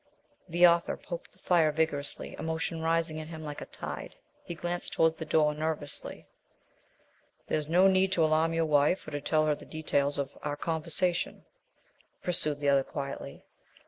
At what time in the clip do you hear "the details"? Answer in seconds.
9.53-10.17